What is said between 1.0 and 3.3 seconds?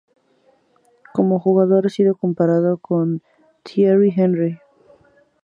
Como jugador ha sido comparado con